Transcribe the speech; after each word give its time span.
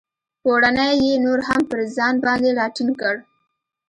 پوړنی 0.41 0.89
یې 1.03 1.13
نور 1.25 1.39
هم 1.47 1.61
پر 1.69 1.79
ځان 1.95 2.15
باندې 2.25 2.49
را 2.57 2.65
ټینګ 2.75 2.93
کړ. 3.01 3.15